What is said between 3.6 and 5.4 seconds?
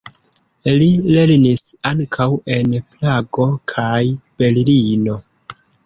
kaj Berlino.